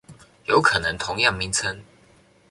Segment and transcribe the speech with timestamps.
[0.45, 1.79] 有可能同樣名稱